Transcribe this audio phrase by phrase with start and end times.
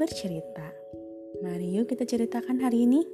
[0.00, 0.64] bercerita.
[1.44, 3.04] Mari yuk kita ceritakan hari ini.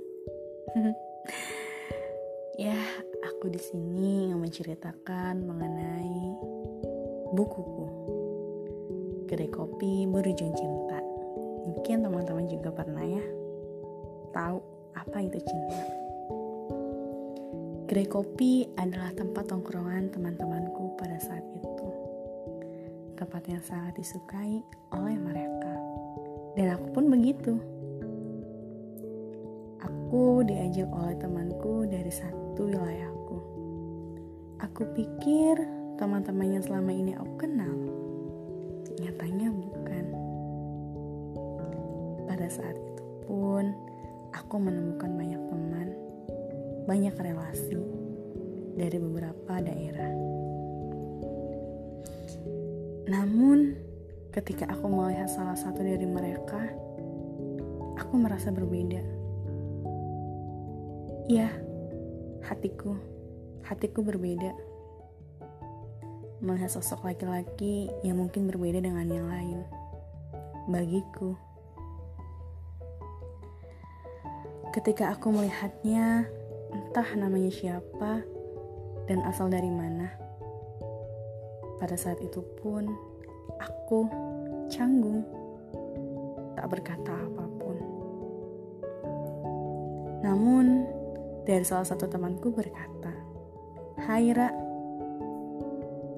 [2.63, 2.79] ya,
[3.27, 6.31] aku di sini yang menceritakan mengenai
[7.35, 7.87] bukuku.
[9.27, 11.03] Kedai kopi berujung cinta.
[11.67, 13.27] Mungkin teman-teman juga pernah ya
[14.31, 14.63] tahu
[14.95, 15.83] apa itu cinta.
[17.91, 21.89] Kedai kopi adalah tempat tongkrongan teman-temanku pada saat itu.
[23.19, 24.63] Tempat yang sangat disukai
[24.95, 25.56] oleh mereka.
[26.57, 27.61] Dan aku pun begitu.
[29.85, 33.39] Aku diajak oleh temanku dari satu wilayahku.
[34.65, 35.61] Aku pikir
[36.01, 37.77] teman-teman yang selama ini aku kenal.
[38.97, 40.05] Nyatanya bukan.
[42.25, 43.77] Pada saat itu pun,
[44.33, 45.89] aku menemukan banyak teman,
[46.89, 47.77] banyak relasi
[48.81, 50.13] dari beberapa daerah.
[53.07, 53.86] Namun,
[54.37, 56.61] ketika aku melihat salah satu dari mereka,
[57.97, 59.01] aku merasa berbeda.
[61.25, 61.49] Ya,
[62.45, 63.01] hatiku,
[63.65, 64.53] hatiku berbeda.
[66.45, 69.65] Melihat sosok laki-laki yang mungkin berbeda dengan yang lain.
[70.69, 71.33] Bagiku,
[74.77, 76.29] ketika aku melihatnya,
[76.77, 78.21] entah namanya siapa
[79.09, 80.13] dan asal dari mana.
[81.81, 82.85] Pada saat itu pun,
[83.61, 84.26] aku
[84.77, 85.25] canggung,
[86.53, 87.77] tak berkata apa pun.
[90.21, 90.85] Namun,
[91.49, 93.17] dari salah satu temanku berkata,
[94.05, 94.53] Hai Ra,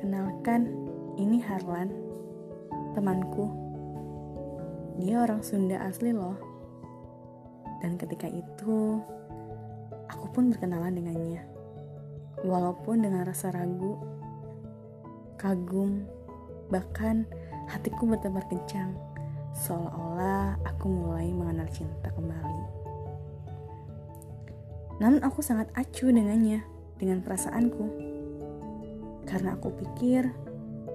[0.02, 0.66] kenalkan
[1.14, 1.94] ini Harlan,
[2.98, 3.46] temanku.
[4.98, 6.34] Dia orang Sunda asli loh.
[7.78, 8.98] Dan ketika itu,
[10.10, 11.46] aku pun berkenalan dengannya.
[12.42, 13.94] Walaupun dengan rasa ragu,
[15.38, 16.02] kagum,
[16.74, 17.22] bahkan
[17.68, 18.96] hatiku bertebar kencang,
[19.52, 22.64] seolah-olah aku mulai mengenal cinta kembali.
[24.98, 26.64] Namun aku sangat acuh dengannya,
[26.98, 27.86] dengan perasaanku.
[29.24, 30.26] Karena aku pikir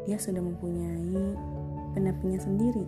[0.04, 1.38] dia sudah mempunyai
[1.96, 2.86] pendampingnya sendiri.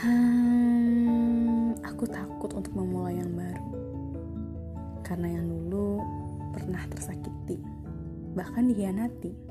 [0.00, 3.68] Hmm, aku takut untuk memulai yang baru.
[5.04, 6.00] Karena yang dulu
[6.56, 7.60] pernah tersakiti,
[8.32, 9.49] bahkan dikhianati.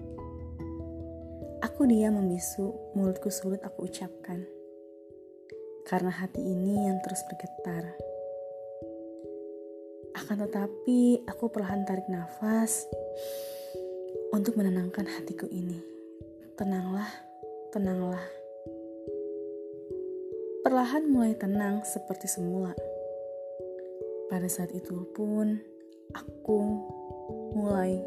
[1.63, 4.43] Aku dia membisu, mulutku sulit aku ucapkan.
[5.87, 8.09] Karena hati ini yang terus bergetar
[10.29, 12.85] akan tetapi, aku perlahan tarik nafas
[14.29, 15.81] untuk menenangkan hatiku ini.
[16.53, 17.09] Tenanglah,
[17.73, 18.21] tenanglah.
[20.61, 22.77] Perlahan mulai tenang seperti semula.
[24.29, 25.57] Pada saat itu pun,
[26.13, 26.57] aku
[27.55, 27.97] mulai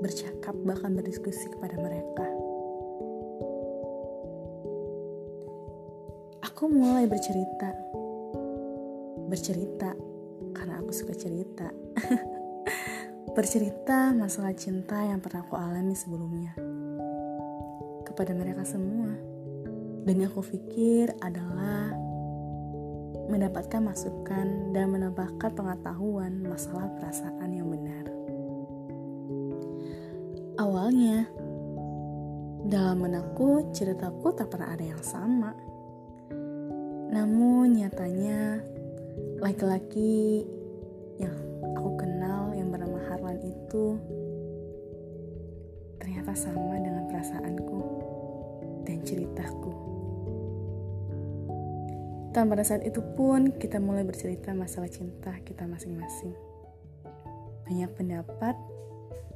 [0.00, 2.26] bercakap bahkan berdiskusi kepada mereka.
[6.44, 7.70] Aku mulai bercerita,
[9.28, 9.92] bercerita
[10.56, 11.68] karena aku suka cerita.
[13.36, 16.56] Bercerita masalah cinta yang pernah aku alami sebelumnya.
[18.08, 19.12] Kepada mereka semua.
[20.08, 21.92] Dan yang aku pikir adalah
[23.28, 27.95] mendapatkan masukan dan menambahkan pengetahuan masalah perasaan yang benar.
[30.56, 31.28] Awalnya,
[32.64, 35.52] dalam menakut ceritaku tak pernah ada yang sama.
[37.12, 38.64] Namun nyatanya
[39.36, 40.48] laki-laki
[41.20, 41.36] yang
[41.76, 44.00] aku kenal yang bernama Harlan itu
[46.00, 47.80] ternyata sama dengan perasaanku
[48.88, 49.72] dan ceritaku.
[52.32, 56.32] Dan pada saat itu pun kita mulai bercerita masalah cinta kita masing-masing.
[57.68, 58.56] Banyak pendapat,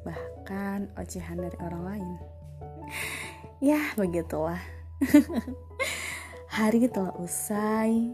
[0.00, 0.29] bahkan
[0.98, 2.10] ocehan dari orang lain.
[3.72, 4.60] ya, begitulah.
[6.50, 8.12] Hari telah usai,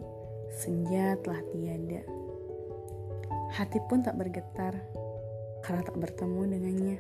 [0.53, 2.05] Senja telah tiada.
[3.57, 4.77] Hati pun tak bergetar
[5.65, 6.99] karena tak bertemu dengannya.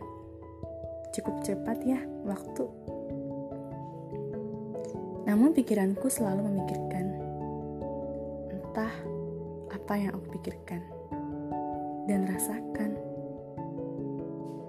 [1.13, 2.65] Cukup cepat ya waktu.
[5.29, 7.07] Namun pikiranku selalu memikirkan
[8.51, 8.93] entah
[9.73, 10.81] apa yang aku pikirkan
[12.09, 13.06] dan rasakan.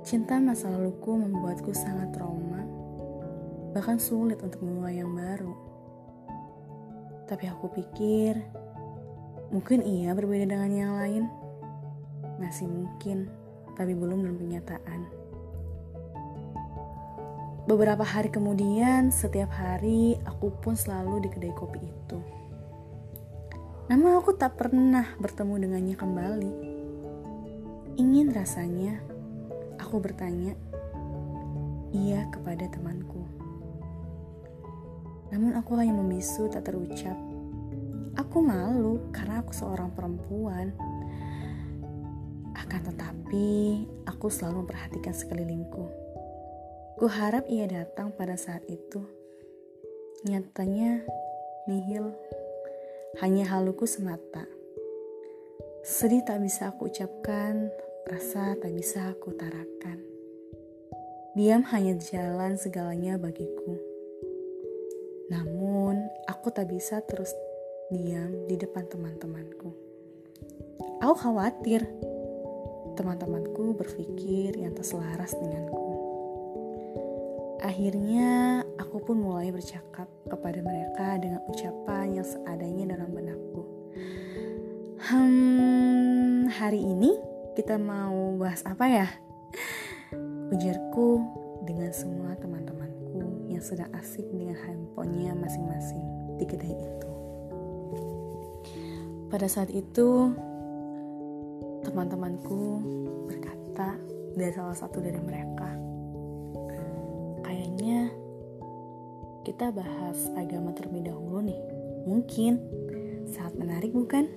[0.07, 2.63] Cinta masa laluku membuatku sangat trauma,
[3.75, 5.51] bahkan sulit untuk memulai yang baru.
[7.27, 8.39] Tapi aku pikir
[9.47, 11.23] Mungkin ia berbeda dengan yang lain.
[12.35, 13.31] Masih mungkin,
[13.79, 15.01] tapi belum dalam kenyataan.
[17.63, 22.19] Beberapa hari kemudian, setiap hari aku pun selalu di kedai kopi itu.
[23.87, 26.51] Namun aku tak pernah bertemu dengannya kembali.
[27.95, 28.99] Ingin rasanya,
[29.87, 30.51] aku bertanya,
[31.95, 33.23] ia kepada temanku.
[35.31, 37.15] Namun aku hanya membisu tak terucap.
[38.19, 40.75] Aku malu karena aku seorang perempuan.
[42.51, 45.87] Akan tetapi, aku selalu memperhatikan sekelilingku.
[46.99, 48.99] Ku harap ia datang pada saat itu.
[50.27, 50.99] Nyatanya,
[51.71, 52.11] nihil.
[53.23, 54.43] Hanya haluku semata.
[55.79, 57.71] Sedih tak bisa aku ucapkan,
[58.07, 59.99] rasa tak bisa aku tarakan.
[61.35, 63.75] Diam hanya jalan segalanya bagiku.
[65.27, 67.35] Namun, aku tak bisa terus
[67.91, 69.75] diam di depan teman-temanku.
[71.03, 71.83] Aku khawatir
[72.95, 75.99] teman-temanku berpikir yang tak selaras denganku.
[77.59, 83.63] Akhirnya, aku pun mulai bercakap kepada mereka dengan ucapan yang seadanya dalam benakku.
[85.03, 87.26] Hmm, hari ini
[87.57, 89.09] kita mau bahas apa ya?
[90.53, 91.25] Ujarku
[91.65, 96.05] dengan semua teman-temanku yang sedang asik dengan handphonenya masing-masing
[96.37, 97.11] di kedai itu.
[99.33, 100.29] Pada saat itu,
[101.81, 102.61] teman-temanku
[103.25, 103.97] berkata
[104.37, 105.73] dari salah satu dari mereka,
[107.41, 108.13] kayaknya
[109.41, 111.57] kita bahas agama terlebih dahulu nih.
[112.05, 112.61] Mungkin
[113.33, 114.29] sangat menarik bukan?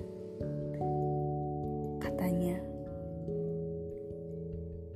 [2.00, 2.69] katanya.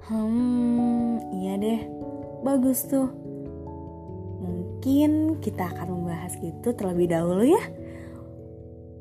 [0.04, 1.80] Hmm, iya deh,
[2.44, 3.08] bagus tuh.
[4.44, 7.64] Mungkin kita akan membahas itu terlebih dahulu ya.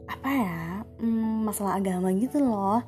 [0.07, 0.59] Apa ya,
[1.03, 2.79] hmm, masalah agama gitu loh.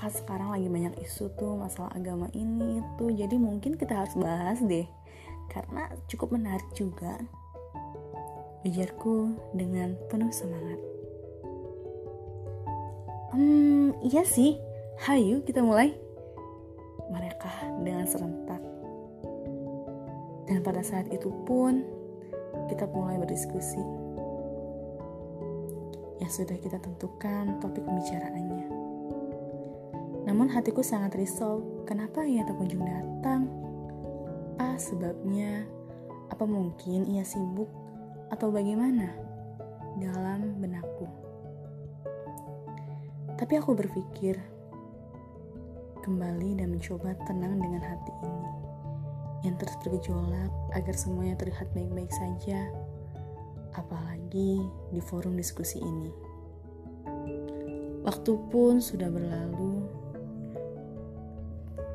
[0.00, 3.12] Kan sekarang lagi banyak isu tuh masalah agama ini itu.
[3.12, 4.88] Jadi mungkin kita harus bahas deh.
[5.52, 7.20] Karena cukup menarik juga.
[8.64, 10.80] Ujarku dengan penuh semangat.
[13.36, 14.56] Hmm, iya sih,
[15.04, 16.07] Hayu, kita mulai.
[17.08, 18.62] Mereka dengan serentak.
[20.48, 21.84] Dan pada saat itu pun
[22.72, 23.80] kita mulai berdiskusi.
[26.20, 28.66] Yang sudah kita tentukan topik pembicaraannya.
[30.28, 33.48] Namun hatiku sangat risau, kenapa ia tak kunjung datang?
[34.60, 35.64] Apa sebabnya?
[36.28, 37.72] Apa mungkin ia sibuk
[38.28, 39.08] atau bagaimana?
[39.96, 41.08] Dalam benakku.
[43.38, 44.36] Tapi aku berpikir,
[46.08, 48.48] kembali dan mencoba tenang dengan hati ini
[49.44, 52.64] yang terus bergejolak agar semuanya terlihat baik-baik saja,
[53.76, 56.10] apalagi di forum diskusi ini.
[58.02, 59.84] Waktu pun sudah berlalu,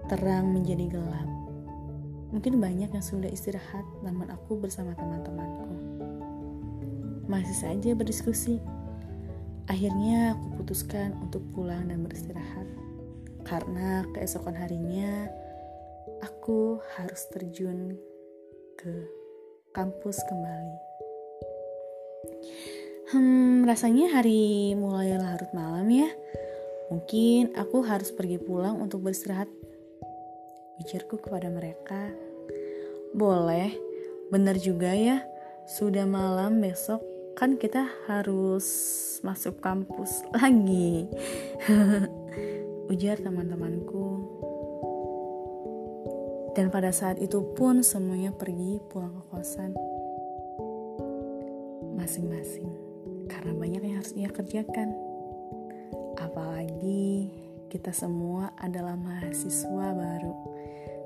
[0.07, 1.29] terang menjadi gelap.
[2.31, 5.73] Mungkin banyak yang sudah istirahat, namun aku bersama teman-temanku
[7.27, 8.61] masih saja berdiskusi.
[9.67, 12.82] Akhirnya aku putuskan untuk pulang dan beristirahat
[13.43, 15.27] karena keesokan harinya
[16.23, 17.99] aku harus terjun
[18.79, 18.93] ke
[19.75, 20.77] kampus kembali.
[23.11, 26.09] Hmm, rasanya hari mulai larut malam ya.
[26.89, 29.49] Mungkin aku harus pergi pulang untuk beristirahat.
[30.81, 32.09] Ujarku kepada mereka.
[33.13, 33.75] Boleh,
[34.33, 35.21] benar juga ya.
[35.69, 37.03] Sudah malam besok
[37.33, 38.65] kan kita harus
[39.25, 41.09] masuk kampus lagi.
[42.93, 44.21] ujar teman-temanku.
[46.53, 49.73] Dan pada saat itu pun semuanya pergi pulang ke kosan
[51.97, 52.69] masing-masing
[53.25, 54.93] karena banyak yang harus ia kerjakan.
[56.21, 57.33] Apalagi
[57.73, 60.33] kita semua adalah mahasiswa baru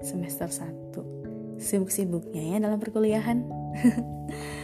[0.03, 1.63] semester 1.
[1.63, 3.48] Sibuk-sibuknya ya dalam perkuliahan.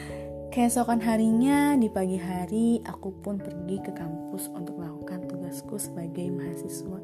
[0.53, 7.01] Keesokan harinya di pagi hari aku pun pergi ke kampus untuk melakukan tugasku sebagai mahasiswa.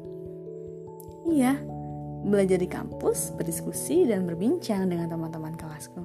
[1.26, 1.58] Iya,
[2.30, 5.98] belajar di kampus, berdiskusi, dan berbincang dengan teman-teman kelasku.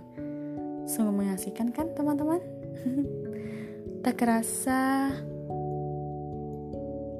[0.89, 2.41] Sungguh mengasihkan kan teman-teman?
[4.09, 5.13] tak kerasa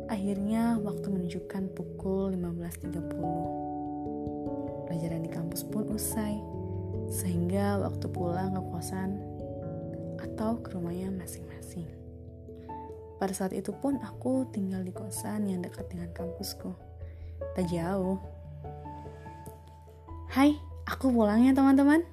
[0.10, 4.90] akhirnya waktu menunjukkan pukul 15.30.
[4.90, 6.42] Pelajaran di kampus pun usai,
[7.14, 9.35] sehingga waktu pulang ke kosan
[10.26, 11.86] atau ke rumahnya masing-masing.
[13.22, 16.74] Pada saat itu pun aku tinggal di kosan yang dekat dengan kampusku
[17.56, 18.20] tak jauh.
[20.28, 22.04] Hai, aku pulang ya teman-teman.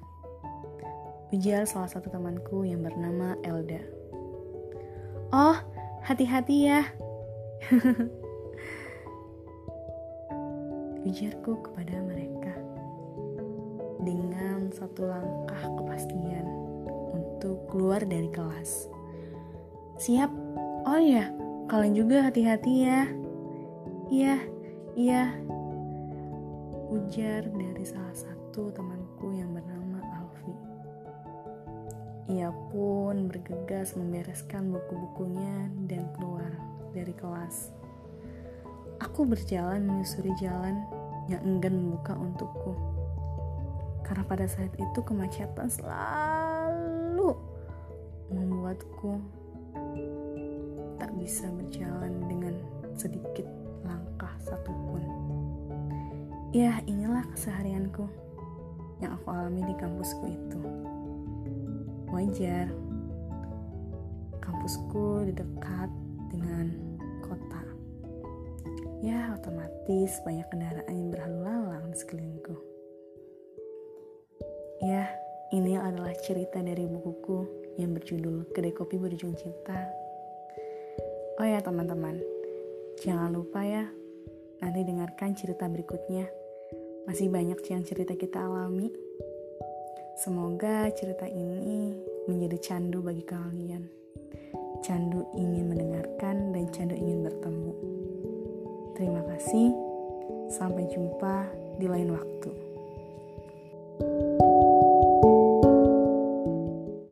[1.33, 3.81] Ujar salah satu temanku yang bernama Elda.
[5.33, 5.57] Oh,
[6.05, 6.85] hati-hati ya.
[11.03, 12.53] Ujarku kepada mereka
[14.05, 16.62] dengan satu langkah kepastian
[17.43, 18.87] untuk keluar dari kelas.
[19.99, 20.31] Siap?
[20.87, 21.27] Oh ya,
[21.67, 23.03] kalian juga hati-hati ya.
[24.07, 24.35] Iya,
[24.93, 25.33] Iya,
[26.93, 30.53] ujar dari salah satu temanku yang bernama Alfi.
[32.29, 36.47] Ia pun bergegas membereskan buku-bukunya dan keluar
[36.93, 37.73] dari kelas.
[39.01, 40.85] Aku berjalan menyusuri jalan
[41.25, 42.77] yang enggan membuka untukku.
[44.05, 46.42] Karena pada saat itu kemacetan selalu
[48.73, 49.21] membuatku
[50.97, 52.55] tak bisa berjalan dengan
[52.97, 53.45] sedikit
[53.85, 55.05] langkah satupun.
[56.53, 58.09] Ya, inilah keseharianku
[58.97, 60.61] yang aku alami di kampusku itu.
[62.09, 62.69] Wajar,
[64.41, 65.89] kampusku di dekat
[66.33, 66.73] dengan
[67.21, 67.61] kota.
[69.05, 72.55] Ya, otomatis banyak kendaraan yang berlalu lalang di sekelilingku.
[74.81, 75.09] Ya,
[75.53, 79.89] ini adalah cerita dari bukuku yang berjudul Kedai Kopi Berujung Cinta.
[81.41, 82.21] Oh ya teman-teman,
[83.01, 83.89] jangan lupa ya,
[84.61, 86.29] nanti dengarkan cerita berikutnya.
[87.09, 88.93] Masih banyak yang cerita kita alami.
[90.21, 91.97] Semoga cerita ini
[92.29, 93.83] menjadi candu bagi kalian.
[94.85, 97.73] Candu ingin mendengarkan dan candu ingin bertemu.
[98.93, 99.73] Terima kasih.
[100.53, 101.49] Sampai jumpa
[101.81, 102.72] di lain waktu.